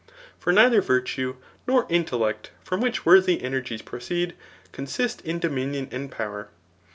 ].For 0.39 0.51
neither 0.51 0.81
virtue, 0.81 1.35
nor 1.67 1.85
int^ 1.87 2.07
lect^ 2.09 2.47
from 2.63 2.81
which 2.81 3.05
worthy 3.05 3.39
energies 3.43 3.83
proceed, 3.83 4.33
consist 4.71 5.21
in 5.21 5.37
dominion 5.37 5.89
and 5.91 6.11
powa*. 6.11 6.47